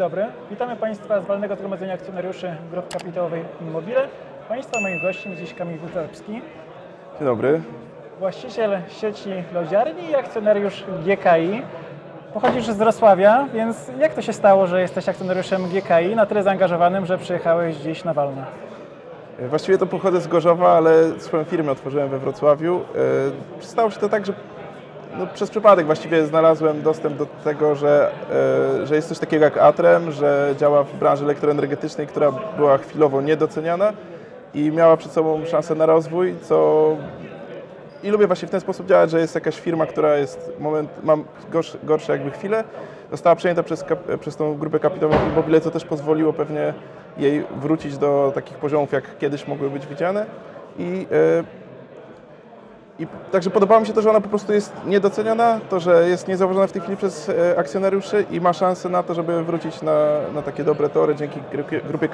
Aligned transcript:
dobry, 0.00 0.26
witamy 0.50 0.76
Państwa 0.76 1.20
z 1.20 1.26
Walnego 1.26 1.56
Zgromadzenia 1.56 1.94
Akcjonariuszy 1.94 2.56
Grupy 2.70 2.98
Kapitałowej 2.98 3.44
Immobile. 3.60 4.00
Państwa 4.48 4.80
moim 4.82 5.02
gościem 5.02 5.36
dziś 5.36 5.54
Kamil 5.54 5.78
Wutorski, 5.78 6.32
Dzień 7.18 7.24
dobry. 7.28 7.60
właściciel 8.18 8.78
sieci 8.88 9.30
lodziarni 9.54 10.10
i 10.10 10.14
akcjonariusz 10.14 10.84
GKI. 11.04 11.62
Pochodzisz 12.34 12.64
z 12.66 12.76
Wrocławia, 12.76 13.48
więc 13.54 13.90
jak 13.98 14.14
to 14.14 14.22
się 14.22 14.32
stało, 14.32 14.66
że 14.66 14.80
jesteś 14.80 15.08
akcjonariuszem 15.08 15.62
GKI 15.68 16.16
na 16.16 16.26
tyle 16.26 16.42
zaangażowanym, 16.42 17.06
że 17.06 17.18
przyjechałeś 17.18 17.76
dziś 17.76 18.04
na 18.04 18.14
Walne? 18.14 18.44
Właściwie 19.48 19.78
to 19.78 19.86
pochodzę 19.86 20.20
z 20.20 20.26
Gorzowa, 20.26 20.72
ale 20.76 21.20
swoją 21.20 21.44
firmę 21.44 21.72
otworzyłem 21.72 22.08
we 22.08 22.18
Wrocławiu. 22.18 22.80
E, 23.60 23.62
Stało 23.64 23.90
się 23.90 24.00
to 24.00 24.08
tak, 24.08 24.26
że 24.26 24.32
no, 25.18 25.26
przez 25.26 25.50
przypadek 25.50 25.86
właściwie 25.86 26.26
znalazłem 26.26 26.82
dostęp 26.82 27.16
do 27.16 27.26
tego, 27.26 27.74
że, 27.74 28.10
e, 28.82 28.86
że 28.86 28.96
jest 28.96 29.08
coś 29.08 29.18
takiego 29.18 29.44
jak 29.44 29.58
Atrem, 29.58 30.12
że 30.12 30.54
działa 30.58 30.84
w 30.84 30.96
branży 30.96 31.24
elektroenergetycznej, 31.24 32.06
która 32.06 32.32
była 32.56 32.78
chwilowo 32.78 33.20
niedoceniana 33.20 33.92
i 34.54 34.72
miała 34.72 34.96
przed 34.96 35.12
sobą 35.12 35.44
szansę 35.44 35.74
na 35.74 35.86
rozwój, 35.86 36.34
co 36.42 36.96
i 38.02 38.10
lubię 38.10 38.26
właśnie 38.26 38.48
w 38.48 38.50
ten 38.50 38.60
sposób 38.60 38.86
działać, 38.86 39.10
że 39.10 39.20
jest 39.20 39.34
jakaś 39.34 39.60
firma, 39.60 39.86
która 39.86 40.16
jest 40.16 40.52
moment, 40.58 40.90
mam 41.02 41.24
gorsze, 41.50 41.78
gorsze 41.82 42.12
jakby 42.12 42.30
chwile, 42.30 42.64
została 43.10 43.36
przejęta 43.36 43.62
przez, 43.62 43.84
przez 44.20 44.36
tą 44.36 44.58
grupę 44.58 44.78
kapitałową 44.78 45.18
Immobile, 45.28 45.60
co 45.60 45.70
też 45.70 45.84
pozwoliło 45.84 46.32
pewnie 46.32 46.74
jej 47.18 47.44
wrócić 47.56 47.98
do 47.98 48.32
takich 48.34 48.56
poziomów, 48.56 48.92
jak 48.92 49.18
kiedyś 49.18 49.48
mogły 49.48 49.70
być 49.70 49.86
widziane. 49.86 50.26
I, 50.78 51.06
e, 51.12 51.44
i 53.00 53.06
także 53.32 53.50
podobało 53.50 53.80
mi 53.80 53.86
się 53.86 53.92
to, 53.92 54.02
że 54.02 54.10
ona 54.10 54.20
po 54.20 54.28
prostu 54.28 54.52
jest 54.52 54.72
niedoceniona, 54.86 55.60
to, 55.70 55.80
że 55.80 56.08
jest 56.08 56.28
niezauważona 56.28 56.66
w 56.66 56.72
tej 56.72 56.82
chwili 56.82 56.96
przez 56.96 57.28
e, 57.28 57.58
akcjonariuszy 57.58 58.24
i 58.30 58.40
ma 58.40 58.52
szansę 58.52 58.88
na 58.88 59.02
to, 59.02 59.14
żeby 59.14 59.44
wrócić 59.44 59.82
na, 59.82 59.94
na 60.34 60.42
takie 60.42 60.64
dobre 60.64 60.88
tory 60.88 61.14
dzięki 61.14 61.40
grupie, 61.88 62.08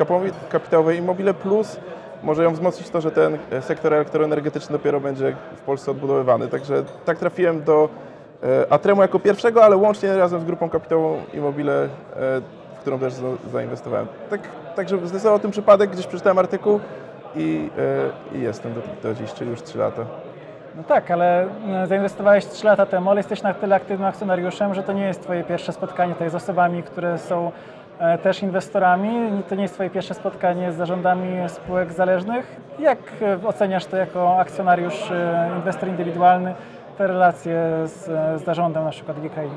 kapitałowej 0.49 0.99
Immobile, 0.99 1.35
plus 1.35 1.77
może 2.23 2.45
ją 2.45 2.53
wzmocnić 2.53 2.91
to, 2.91 3.01
że 3.01 3.11
ten 3.11 3.39
e, 3.51 3.63
sektor 3.63 3.95
elektroenergetyczny 3.95 4.73
dopiero 4.73 5.01
będzie 5.01 5.37
w 5.57 5.61
Polsce 5.61 5.91
odbudowywany. 5.91 6.49
Także 6.49 6.85
tak 7.05 7.19
trafiłem 7.19 7.63
do 7.65 7.89
e, 8.43 8.73
Atremu 8.73 9.03
jako 9.03 9.19
pierwszego, 9.19 9.65
ale 9.65 9.77
łącznie 9.77 10.17
razem 10.17 10.41
z 10.41 10.45
grupą 10.45 10.71
kapitałową 10.71 11.19
Immobile, 11.35 11.89
w 12.77 12.79
którą 12.81 12.99
też 12.99 13.13
za- 13.13 13.51
zainwestowałem. 13.53 14.07
Tak, 14.31 14.41
także 14.77 14.99
zdecydował 14.99 15.37
o 15.37 15.39
tym 15.39 15.51
przypadek, 15.51 15.91
gdzieś 15.91 16.07
przeczytałem 16.07 16.39
artykuł 16.39 16.81
i, 17.37 17.71
i 18.35 18.41
jestem 18.41 18.73
do, 18.75 18.81
do 19.09 19.15
dziś, 19.15 19.33
czyli 19.33 19.51
już 19.51 19.63
3 19.63 19.79
lata. 19.79 20.05
No 20.77 20.83
tak, 20.85 21.11
ale 21.11 21.47
e, 21.83 21.87
zainwestowałeś 21.87 22.47
3 22.47 22.67
lata 22.67 22.87
temu, 22.87 23.11
ale 23.11 23.19
jesteś 23.19 23.43
na 23.43 23.55
tyle 23.55 23.77
aktywnym 23.77 24.09
akcjonariuszem, 24.09 24.75
że 24.75 24.83
to 24.83 24.93
nie 24.93 25.05
jest 25.05 25.23
Twoje 25.23 25.45
pierwsze 25.45 25.73
spotkanie 25.73 26.13
tutaj 26.13 26.31
z 26.31 26.35
osobami, 26.35 26.83
które 26.83 27.19
są 27.19 27.53
e, 27.99 28.19
też 28.19 28.43
inwestorami. 28.43 29.43
To 29.49 29.55
nie 29.55 29.63
jest 29.63 29.75
Twoje 29.75 29.91
pierwsze 29.91 30.15
spotkanie 30.15 30.73
z 30.73 30.77
zarządami 30.77 31.49
spółek 31.49 31.93
zależnych. 31.93 32.57
Jak 32.79 32.99
e, 33.23 33.47
oceniasz 33.47 33.87
to 33.87 33.97
jako 33.97 34.39
akcjonariusz, 34.39 35.13
inwestor 35.57 35.89
indywidualny, 35.89 36.55
te 36.99 37.07
relacje 37.07 37.63
z, 37.85 38.05
z 38.41 38.45
zarządem 38.45 38.85
na 38.85 38.91
przykład 38.91 39.21
GKI? 39.21 39.51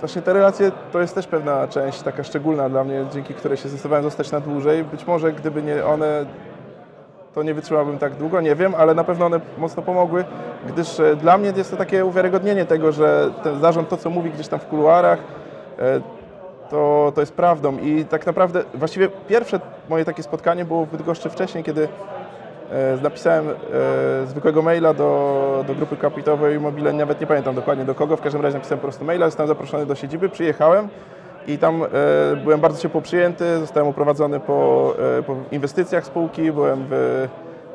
Właśnie 0.00 0.22
te 0.22 0.32
relacje 0.32 0.72
to 0.92 1.00
jest 1.00 1.14
też 1.14 1.26
pewna 1.26 1.68
część 1.68 2.02
taka 2.02 2.24
szczególna 2.24 2.68
dla 2.68 2.84
mnie, 2.84 3.04
dzięki 3.12 3.34
której 3.34 3.58
się 3.58 3.68
zdecydowałem 3.68 4.04
zostać 4.04 4.32
na 4.32 4.40
dłużej. 4.40 4.84
Być 4.84 5.06
może 5.06 5.32
gdyby 5.32 5.62
nie 5.62 5.84
one, 5.84 6.24
to 7.34 7.42
nie 7.42 7.54
wytrzymałbym 7.54 7.98
tak 7.98 8.14
długo, 8.14 8.40
nie 8.40 8.54
wiem, 8.54 8.74
ale 8.74 8.94
na 8.94 9.04
pewno 9.04 9.26
one 9.26 9.40
mocno 9.58 9.82
pomogły, 9.82 10.24
gdyż 10.66 11.00
e, 11.00 11.16
dla 11.16 11.38
mnie 11.38 11.52
jest 11.56 11.70
to 11.70 11.76
takie 11.76 12.04
uwiarygodnienie 12.04 12.64
tego, 12.64 12.92
że 12.92 13.30
ten 13.42 13.60
zarząd 13.60 13.88
to, 13.88 13.96
co 13.96 14.10
mówi 14.10 14.30
gdzieś 14.30 14.48
tam 14.48 14.60
w 14.60 14.66
kuluarach, 14.66 15.18
e, 15.78 16.00
to, 16.70 17.12
to 17.14 17.20
jest 17.20 17.32
prawdą. 17.32 17.78
I 17.78 18.04
tak 18.04 18.26
naprawdę 18.26 18.62
właściwie 18.74 19.08
pierwsze 19.08 19.60
moje 19.88 20.04
takie 20.04 20.22
spotkanie 20.22 20.64
było 20.64 20.86
w 20.86 20.90
Bydgoszczy 20.90 21.30
wcześniej, 21.30 21.64
kiedy 21.64 21.88
E, 22.72 22.98
Napisałem 23.02 23.46
zwykłego 24.26 24.62
maila 24.62 24.94
do, 24.94 25.64
do 25.66 25.74
grupy 25.74 25.96
kapitałowej 25.96 26.60
Mobile, 26.60 26.92
nawet 26.92 27.20
nie 27.20 27.26
pamiętam 27.26 27.54
dokładnie 27.54 27.84
do 27.84 27.94
kogo, 27.94 28.16
w 28.16 28.20
każdym 28.20 28.42
razie 28.42 28.54
napisałem 28.54 28.78
po 28.78 28.82
prostu 28.82 29.04
maila, 29.04 29.26
zostałem 29.26 29.48
zaproszony 29.48 29.86
do 29.86 29.94
siedziby, 29.94 30.28
przyjechałem 30.28 30.88
i 31.46 31.58
tam 31.58 31.82
e, 31.82 31.86
byłem 32.36 32.60
bardzo 32.60 32.78
ciepło 32.78 33.00
przyjęty, 33.00 33.58
zostałem 33.58 33.88
uprowadzony 33.88 34.40
po, 34.40 34.92
e, 35.18 35.22
po 35.22 35.36
inwestycjach 35.52 36.06
spółki, 36.06 36.52
byłem 36.52 36.86
w, 36.90 37.28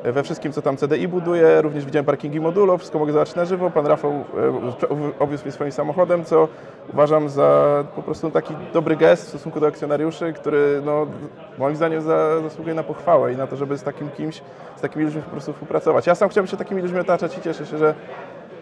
we 0.04 0.22
wszystkim, 0.22 0.52
co 0.52 0.62
tam 0.62 0.76
CDI 0.76 1.08
buduje, 1.08 1.62
również 1.62 1.84
widziałem 1.84 2.06
parkingi 2.06 2.40
modulo, 2.40 2.78
wszystko 2.78 2.98
mogę 2.98 3.12
zobaczyć 3.12 3.34
na 3.34 3.44
żywo. 3.44 3.70
Pan 3.70 3.86
Rafał 3.86 4.12
e, 4.12 4.24
obwiózł 5.18 5.44
mnie 5.44 5.52
swoim 5.52 5.72
samochodem, 5.72 6.24
co 6.24 6.48
uważam 6.92 7.28
za 7.28 7.84
po 7.96 8.02
prostu 8.02 8.30
taki 8.30 8.54
dobry 8.72 8.96
gest 8.96 9.24
w 9.24 9.28
stosunku 9.28 9.60
do 9.60 9.66
akcjonariuszy, 9.66 10.32
który 10.32 10.82
no, 10.84 11.06
moim 11.58 11.76
zdaniem 11.76 12.02
za, 12.02 12.40
zasługuje 12.42 12.74
na 12.74 12.82
pochwałę 12.82 13.32
i 13.32 13.36
na 13.36 13.46
to, 13.46 13.56
żeby 13.56 13.78
z 13.78 13.82
takim 13.82 14.10
kimś, 14.10 14.42
z 14.76 14.80
takimi 14.80 15.04
ludźmi 15.04 15.22
po 15.22 15.30
prostu 15.30 15.52
współpracować. 15.52 16.06
Ja 16.06 16.14
sam 16.14 16.28
chciałbym 16.28 16.50
się 16.50 16.56
takimi 16.56 16.82
ludźmi 16.82 17.00
otaczać 17.00 17.38
i 17.38 17.40
cieszę 17.40 17.66
się, 17.66 17.78
że 17.78 17.94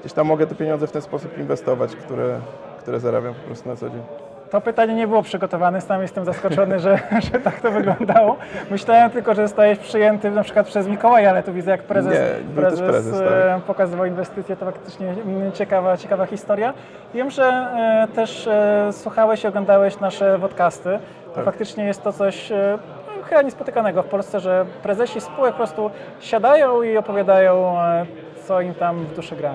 gdzieś 0.01 0.13
tam 0.13 0.27
mogę 0.27 0.47
te 0.47 0.55
pieniądze 0.55 0.87
w 0.87 0.93
ten 0.93 1.03
sposób 1.03 1.39
inwestować, 1.39 1.97
które, 1.97 2.41
które 2.79 3.01
zarabiam 3.01 3.35
po 3.35 3.41
prostu 3.41 3.69
na 3.69 3.77
co 3.77 3.91
dzień. 3.91 4.26
To 4.51 4.61
pytanie 4.61 4.95
nie 4.95 5.07
było 5.07 5.23
przygotowane, 5.23 5.81
sam 5.81 6.03
jestem 6.03 6.25
zaskoczony, 6.25 6.79
że, 6.79 6.99
że 7.33 7.41
tak 7.41 7.61
to 7.61 7.71
wyglądało. 7.71 8.37
Myślałem 8.71 9.11
tylko, 9.11 9.35
że 9.35 9.43
zostałeś 9.49 9.79
przyjęty 9.79 10.31
na 10.31 10.43
przykład 10.43 10.67
przez 10.67 10.89
Mikołaja, 10.89 11.31
ale 11.31 11.43
tu 11.43 11.53
widzę 11.53 11.71
jak 11.71 11.83
prezes, 11.83 12.13
Nie, 12.13 12.63
też 12.63 12.81
prezes, 12.81 13.19
tak. 13.19 13.63
pokazywał 13.63 14.07
inwestycje, 14.07 14.57
to 14.57 14.65
faktycznie 14.65 15.09
mm, 15.09 15.53
ciekawa, 15.53 15.97
ciekawa 15.97 16.27
historia. 16.27 16.75
Wiem, 17.15 17.31
że 17.31 17.45
e, 17.45 18.09
też 18.15 18.47
e, 18.47 18.89
słuchałeś 18.93 19.45
i 19.45 19.47
oglądałeś 19.47 20.01
nasze 20.01 20.39
podcasty. 20.41 20.99
Tak. 21.35 21.45
faktycznie 21.45 21.85
jest 21.85 22.03
to 22.03 22.13
coś 22.13 22.53
chyba 23.29 23.43
niespotykanego 23.43 24.03
w 24.03 24.07
Polsce, 24.07 24.41
że 24.41 24.67
prezesi 24.83 25.21
spółek 25.21 25.53
po 25.53 25.57
prostu 25.57 25.91
siadają 26.21 26.83
i 26.83 26.97
opowiadają, 26.97 27.77
co 28.45 28.61
im 28.61 28.75
tam 28.75 29.05
w 29.05 29.15
duszy 29.15 29.37
gra. 29.37 29.55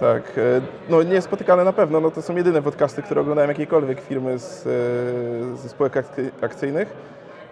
Tak, 0.00 0.22
e, 0.38 0.60
no 0.88 1.02
niespotykane 1.02 1.64
na 1.64 1.72
pewno, 1.72 2.00
no 2.00 2.10
to 2.10 2.22
są 2.22 2.36
jedyne 2.36 2.62
podcasty, 2.62 3.02
które 3.02 3.20
oglądałem 3.20 3.50
jakiejkolwiek 3.50 4.00
firmy 4.00 4.38
z, 4.38 4.66
e, 4.66 5.56
ze 5.56 5.68
spółek 5.68 5.94
akcy- 5.96 6.30
akcyjnych 6.42 6.88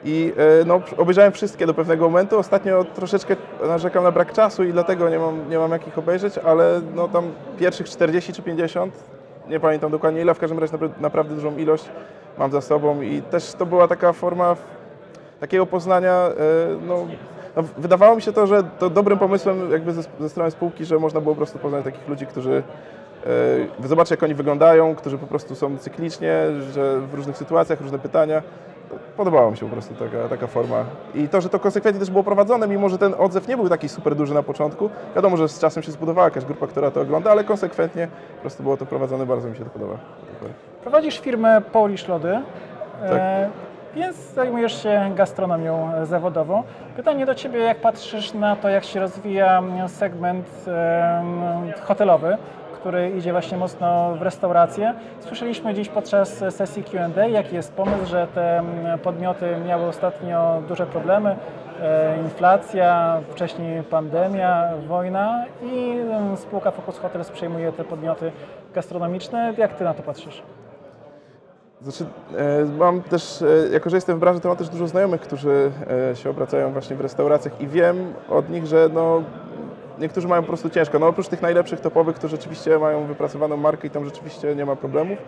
i 0.04 0.32
e, 0.60 0.64
no, 0.64 0.80
obejrzałem 0.96 1.32
wszystkie 1.32 1.66
do 1.66 1.74
pewnego 1.74 2.04
momentu. 2.04 2.38
Ostatnio 2.38 2.84
troszeczkę 2.84 3.36
narzekam 3.66 4.04
na 4.04 4.12
brak 4.12 4.32
czasu 4.32 4.64
i 4.64 4.72
dlatego 4.72 5.08
nie 5.10 5.18
mam, 5.18 5.48
nie 5.50 5.58
mam 5.58 5.70
jakich 5.72 5.98
obejrzeć, 5.98 6.38
ale 6.38 6.80
no 6.94 7.08
tam 7.08 7.24
pierwszych 7.58 7.88
40 7.88 8.32
czy 8.32 8.42
50, 8.42 8.94
nie 9.48 9.60
pamiętam 9.60 9.90
dokładnie 9.90 10.20
ile, 10.20 10.34
w 10.34 10.38
każdym 10.38 10.58
razie 10.58 10.76
napra- 10.76 11.00
naprawdę 11.00 11.34
dużą 11.34 11.56
ilość 11.56 11.84
mam 12.38 12.50
za 12.52 12.60
sobą 12.60 13.00
i 13.02 13.22
też 13.22 13.52
to 13.52 13.66
była 13.66 13.88
taka 13.88 14.12
forma 14.12 14.56
takiego 15.40 15.66
poznania, 15.66 16.28
no, 16.86 17.06
no, 17.56 17.62
wydawało 17.78 18.16
mi 18.16 18.22
się 18.22 18.32
to, 18.32 18.46
że 18.46 18.62
to 18.78 18.90
dobrym 18.90 19.18
pomysłem 19.18 19.70
jakby 19.72 19.92
ze, 19.92 20.02
ze 20.20 20.28
strony 20.28 20.50
spółki, 20.50 20.84
że 20.84 20.98
można 20.98 21.20
było 21.20 21.34
po 21.34 21.36
prostu 21.38 21.58
poznać 21.58 21.84
takich 21.84 22.08
ludzi, 22.08 22.26
którzy 22.26 22.62
e, 23.82 23.88
zobaczyć 23.88 24.10
jak 24.10 24.22
oni 24.22 24.34
wyglądają, 24.34 24.94
którzy 24.94 25.18
po 25.18 25.26
prostu 25.26 25.54
są 25.54 25.78
cyklicznie, 25.78 26.34
że 26.72 27.00
w 27.00 27.14
różnych 27.14 27.36
sytuacjach, 27.36 27.80
różne 27.80 27.98
pytania. 27.98 28.42
Podobała 29.16 29.50
mi 29.50 29.56
się 29.56 29.66
po 29.66 29.72
prostu 29.72 29.94
taka, 29.94 30.28
taka 30.28 30.46
forma. 30.46 30.84
I 31.14 31.28
to, 31.28 31.40
że 31.40 31.48
to 31.48 31.58
konsekwentnie 31.60 32.00
też 32.00 32.10
było 32.10 32.24
prowadzone, 32.24 32.68
mimo 32.68 32.88
że 32.88 32.98
ten 32.98 33.14
odzew 33.18 33.48
nie 33.48 33.56
był 33.56 33.68
taki 33.68 33.88
super 33.88 34.14
duży 34.14 34.34
na 34.34 34.42
początku. 34.42 34.90
Wiadomo, 35.14 35.36
że 35.36 35.48
z 35.48 35.58
czasem 35.58 35.82
się 35.82 35.92
zbudowała 35.92 36.24
jakaś 36.26 36.44
grupa, 36.44 36.66
która 36.66 36.90
to 36.90 37.00
ogląda, 37.00 37.30
ale 37.30 37.44
konsekwentnie 37.44 38.08
po 38.36 38.40
prostu 38.40 38.62
było 38.62 38.76
to 38.76 38.86
prowadzone, 38.86 39.26
bardzo 39.26 39.48
mi 39.48 39.56
się 39.56 39.64
to 39.64 39.70
podoba. 39.70 39.98
Prowadzisz 40.82 41.20
firmę 41.20 41.60
Polish 41.72 42.08
Lody, 42.08 42.40
Tak. 43.00 43.10
e, 43.12 43.50
więc 43.94 44.16
zajmujesz 44.16 44.82
się 44.82 45.10
gastronomią 45.14 45.94
e, 45.94 46.06
zawodową. 46.06 46.62
Pytanie 46.96 47.26
do 47.26 47.34
Ciebie, 47.34 47.58
jak 47.60 47.80
patrzysz 47.80 48.32
na 48.34 48.56
to, 48.56 48.68
jak 48.68 48.84
się 48.84 49.00
rozwija 49.00 49.58
m, 49.58 49.88
segment 49.88 50.46
hotelowy, 51.82 52.36
który 52.74 53.10
idzie 53.10 53.32
właśnie 53.32 53.58
mocno 53.58 54.14
w 54.14 54.22
restaurację. 54.22 54.94
Słyszeliśmy 55.20 55.74
dziś 55.74 55.88
podczas 55.88 56.44
sesji 56.50 56.84
Q&A, 56.84 57.26
jaki 57.26 57.54
jest 57.54 57.72
pomysł, 57.72 58.06
że 58.06 58.26
te 58.34 58.58
m, 58.58 58.66
podmioty 59.02 59.56
miały 59.66 59.86
ostatnio 59.86 60.62
duże 60.68 60.86
problemy, 60.86 61.36
e, 61.82 62.18
inflacja, 62.18 63.20
wcześniej 63.30 63.82
pandemia, 63.82 64.68
wojna 64.88 65.44
i 65.62 65.90
em, 65.90 66.36
spółka 66.36 66.70
Focus 66.70 66.98
Hotels 66.98 67.30
przejmuje 67.30 67.72
te 67.72 67.84
podmioty 67.84 68.32
gastronomiczne. 68.74 69.54
Jak 69.58 69.72
Ty 69.72 69.84
na 69.84 69.94
to 69.94 70.02
patrzysz? 70.02 70.42
Znaczy, 71.82 72.04
e, 72.36 72.64
mam 72.78 73.02
też, 73.02 73.42
e, 73.42 73.68
jako 73.72 73.90
że 73.90 73.96
jestem 73.96 74.16
w 74.16 74.20
branży, 74.20 74.40
to 74.40 74.48
mam 74.48 74.56
też 74.56 74.68
dużo 74.68 74.88
znajomych, 74.88 75.20
którzy 75.20 75.70
e, 76.10 76.16
się 76.16 76.30
obracają 76.30 76.72
właśnie 76.72 76.96
w 76.96 77.00
restauracjach 77.00 77.60
i 77.60 77.66
wiem 77.66 78.14
od 78.28 78.50
nich, 78.50 78.66
że 78.66 78.90
no, 78.94 79.22
niektórzy 79.98 80.28
mają 80.28 80.42
po 80.42 80.48
prostu 80.48 80.70
ciężko. 80.70 80.98
No, 80.98 81.06
oprócz 81.06 81.28
tych 81.28 81.42
najlepszych, 81.42 81.80
topowych, 81.80 82.18
to 82.18 82.28
rzeczywiście 82.28 82.78
mają 82.78 83.06
wypracowaną 83.06 83.56
markę 83.56 83.86
i 83.86 83.90
tam 83.90 84.04
rzeczywiście 84.04 84.54
nie 84.54 84.66
ma 84.66 84.76
problemów. 84.76 85.18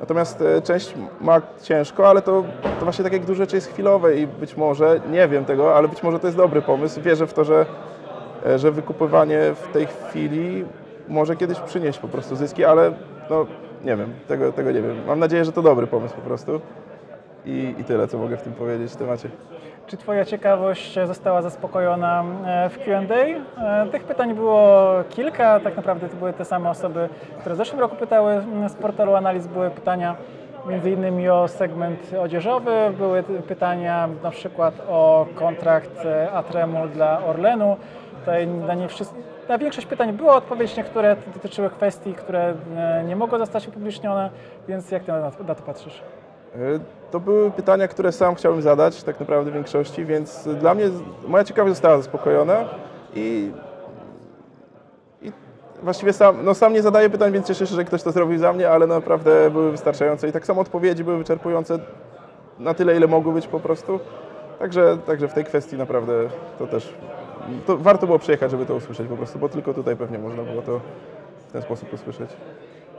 Natomiast 0.00 0.44
część 0.64 0.94
ma 1.20 1.42
ciężko, 1.62 2.08
ale 2.08 2.22
to, 2.22 2.44
to 2.78 2.84
właśnie 2.84 3.04
tak 3.04 3.12
jak 3.12 3.24
dużo 3.24 3.34
rzeczy 3.34 3.56
jest 3.56 3.72
chwilowe 3.72 4.16
i 4.16 4.26
być 4.26 4.56
może, 4.56 5.00
nie 5.10 5.28
wiem 5.28 5.44
tego, 5.44 5.76
ale 5.76 5.88
być 5.88 6.02
może 6.02 6.18
to 6.18 6.26
jest 6.26 6.36
dobry 6.36 6.62
pomysł. 6.62 7.00
Wierzę 7.00 7.26
w 7.26 7.32
to, 7.32 7.44
że, 7.44 7.66
że 8.56 8.72
wykupywanie 8.72 9.40
w 9.54 9.72
tej 9.72 9.86
chwili 9.86 10.64
może 11.08 11.36
kiedyś 11.36 11.60
przynieść 11.60 11.98
po 11.98 12.08
prostu 12.08 12.36
zyski, 12.36 12.64
ale 12.64 12.92
no, 13.30 13.46
nie 13.84 13.96
wiem, 13.96 14.14
tego, 14.28 14.52
tego 14.52 14.70
nie 14.72 14.82
wiem. 14.82 14.96
Mam 15.06 15.18
nadzieję, 15.18 15.44
że 15.44 15.52
to 15.52 15.62
dobry 15.62 15.86
pomysł 15.86 16.14
po 16.14 16.20
prostu. 16.20 16.60
i, 17.46 17.74
i 17.78 17.84
tyle, 17.84 18.08
co 18.08 18.18
mogę 18.18 18.36
w 18.36 18.42
tym 18.42 18.52
powiedzieć 18.52 18.92
w 18.92 18.96
temacie. 18.96 19.28
Czy 19.86 19.96
Twoja 19.96 20.24
ciekawość 20.24 20.98
została 21.06 21.42
zaspokojona 21.42 22.24
e, 22.46 22.68
w 22.70 22.78
Q&A? 22.78 23.14
E, 23.82 23.86
Tych 23.90 24.04
pytań 24.04 24.34
było 24.34 24.90
kilka, 25.10 25.60
tak 25.60 25.76
naprawdę 25.76 26.08
to 26.08 26.16
były 26.16 26.32
te 26.32 26.44
same 26.44 26.70
osoby, 26.70 27.08
które 27.40 27.54
w 27.54 27.58
zeszłym 27.58 27.80
roku 27.80 27.96
pytały 27.96 28.44
z 28.68 28.74
portalu 28.74 29.14
analiz, 29.14 29.46
były 29.46 29.70
pytania 29.70 30.16
między 30.68 30.90
innymi 30.90 31.28
o 31.28 31.48
segment 31.48 32.10
odzieżowy, 32.22 32.70
były 32.98 33.22
pytania 33.22 34.08
na 34.22 34.30
przykład 34.30 34.74
o 34.88 35.26
kontrakt 35.34 36.04
e, 36.04 36.32
Atremu 36.32 36.88
dla 36.88 37.24
Orlenu. 37.24 37.76
Tutaj 38.20 38.48
nie 38.76 38.88
wszyscy, 38.88 39.14
na 39.48 39.58
większość 39.58 39.86
pytań 39.86 40.12
była 40.12 40.36
odpowiedź, 40.36 40.76
niektóre 40.76 41.16
dotyczyły 41.34 41.70
kwestii, 41.70 42.14
które 42.14 42.54
e, 42.76 43.04
nie 43.04 43.16
mogą 43.16 43.38
zostać 43.38 43.68
upublicznione, 43.68 44.30
więc 44.68 44.90
jak 44.90 45.04
Ty 45.04 45.12
na 45.12 45.30
to, 45.30 45.44
na 45.44 45.54
to 45.54 45.62
patrzysz? 45.62 46.02
E, 46.54 46.58
To 47.10 47.20
były 47.20 47.50
pytania, 47.50 47.88
które 47.88 48.12
sam 48.12 48.34
chciałem 48.34 48.62
zadać, 48.62 49.02
tak 49.02 49.20
naprawdę 49.20 49.50
w 49.50 49.54
większości, 49.54 50.04
więc 50.04 50.48
dla 50.60 50.74
mnie 50.74 50.84
moja 51.28 51.44
ciekawość 51.44 51.74
została 51.74 51.96
zaspokojona 51.96 52.64
i, 53.14 53.52
i 55.22 55.32
właściwie 55.82 56.12
sam, 56.12 56.44
no 56.44 56.54
sam 56.54 56.72
nie 56.72 56.82
zadaję 56.82 57.10
pytań, 57.10 57.32
więc 57.32 57.46
cieszę 57.46 57.66
się, 57.66 57.74
że 57.74 57.84
ktoś 57.84 58.02
to 58.02 58.12
zrobił 58.12 58.38
za 58.38 58.52
mnie, 58.52 58.70
ale 58.70 58.86
naprawdę 58.86 59.50
były 59.50 59.70
wystarczające 59.70 60.28
i 60.28 60.32
tak 60.32 60.46
samo 60.46 60.60
odpowiedzi 60.60 61.04
były 61.04 61.18
wyczerpujące 61.18 61.78
na 62.58 62.74
tyle, 62.74 62.96
ile 62.96 63.06
mogły 63.06 63.32
być 63.32 63.46
po 63.46 63.60
prostu. 63.60 64.00
Także, 64.58 64.98
także 65.06 65.28
w 65.28 65.34
tej 65.34 65.44
kwestii 65.44 65.76
naprawdę 65.76 66.12
to 66.58 66.66
też 66.66 66.94
to 67.66 67.76
warto 67.78 68.06
było 68.06 68.18
przyjechać, 68.18 68.50
żeby 68.50 68.66
to 68.66 68.74
usłyszeć 68.74 69.08
po 69.08 69.16
prostu, 69.16 69.38
bo 69.38 69.48
tylko 69.48 69.74
tutaj 69.74 69.96
pewnie 69.96 70.18
można 70.18 70.42
było 70.42 70.62
to 70.62 70.80
w 71.48 71.52
ten 71.52 71.62
sposób 71.62 71.92
usłyszeć. 71.92 72.30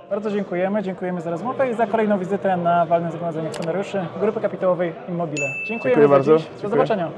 Bardzo 0.10 0.32
dziękujemy. 0.32 0.84
Dziękujemy 0.84 1.22
za 1.22 1.30
rozmowę 1.30 1.70
i 1.70 1.74
za 1.74 1.88
kolejną 1.88 2.20
wizytę 2.20 2.58
na 2.58 2.86
walnym 2.86 3.12
zgromadzeniu 3.12 3.48
akcjonariuszy 3.48 4.06
Grupy 4.20 4.42
Kapitałowej 4.42 4.94
Immobile. 5.10 5.48
Dziękujemy 5.68 5.84
Dziękuję 5.84 6.08
bardzo. 6.08 6.38
dziś. 6.38 6.46
Do 6.46 6.52
Dziękuję. 6.52 6.70
zobaczenia. 6.70 7.10